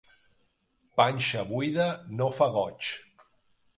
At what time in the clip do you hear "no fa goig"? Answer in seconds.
2.21-2.89